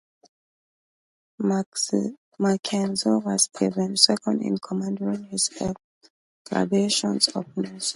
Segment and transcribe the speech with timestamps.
[1.39, 2.15] Mackenzie
[3.23, 5.51] was Evans' second in command during his
[6.39, 7.89] excavations of Knossos.